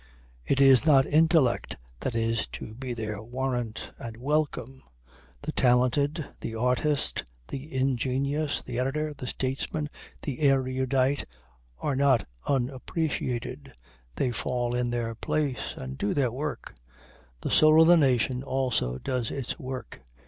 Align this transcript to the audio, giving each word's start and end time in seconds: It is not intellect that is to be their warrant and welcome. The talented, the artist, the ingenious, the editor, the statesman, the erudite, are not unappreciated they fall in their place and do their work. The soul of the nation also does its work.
It 0.47 0.59
is 0.59 0.83
not 0.83 1.05
intellect 1.05 1.77
that 1.99 2.15
is 2.15 2.47
to 2.53 2.73
be 2.73 2.95
their 2.95 3.21
warrant 3.21 3.91
and 3.99 4.17
welcome. 4.17 4.81
The 5.43 5.51
talented, 5.51 6.25
the 6.39 6.55
artist, 6.55 7.23
the 7.49 7.71
ingenious, 7.71 8.63
the 8.63 8.79
editor, 8.79 9.13
the 9.13 9.27
statesman, 9.27 9.89
the 10.23 10.39
erudite, 10.39 11.25
are 11.77 11.95
not 11.95 12.25
unappreciated 12.47 13.73
they 14.15 14.31
fall 14.31 14.73
in 14.73 14.89
their 14.89 15.13
place 15.13 15.75
and 15.77 15.99
do 15.99 16.15
their 16.15 16.31
work. 16.31 16.73
The 17.41 17.51
soul 17.51 17.79
of 17.83 17.87
the 17.87 17.95
nation 17.95 18.41
also 18.41 18.97
does 18.97 19.29
its 19.29 19.59
work. 19.59 20.01